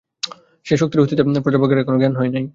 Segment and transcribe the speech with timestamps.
[0.65, 2.45] সে শক্তির অস্তিত্বে প্রজাবর্গের এখনও জ্ঞান হয় নাই।